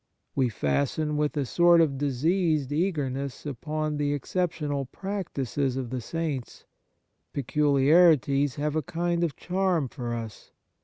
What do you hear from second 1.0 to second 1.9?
with a sort